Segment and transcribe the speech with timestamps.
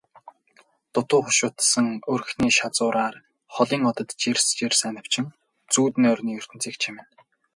[0.93, 3.15] Дутуу хошуулдсан өрхний шазуураар
[3.55, 5.25] холын одод жирс жирс анивчин
[5.73, 7.03] зүүд нойрны ертөнцийг чимнэ.